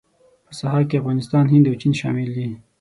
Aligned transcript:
په 0.45 0.53
ساحه 0.59 0.81
کې 0.89 0.99
افغانستان، 1.01 1.45
هند 1.47 1.65
او 1.69 1.79
چین 1.81 1.93
شامل 2.01 2.29
دي. 2.35 2.47